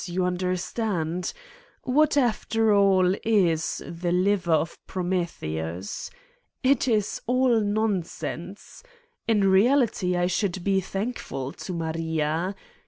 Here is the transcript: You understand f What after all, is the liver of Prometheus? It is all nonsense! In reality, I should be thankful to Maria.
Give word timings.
You 0.07 0.25
understand 0.25 1.25
f 1.35 1.43
What 1.83 2.17
after 2.17 2.73
all, 2.73 3.15
is 3.23 3.83
the 3.87 4.11
liver 4.11 4.51
of 4.53 4.75
Prometheus? 4.87 6.09
It 6.63 6.87
is 6.87 7.21
all 7.27 7.59
nonsense! 7.59 8.81
In 9.27 9.47
reality, 9.47 10.15
I 10.17 10.25
should 10.25 10.63
be 10.63 10.81
thankful 10.81 11.51
to 11.51 11.73
Maria. 11.73 12.55